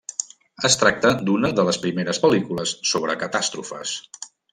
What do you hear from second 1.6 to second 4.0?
les primeres pel·lícules sobre catàstrofes.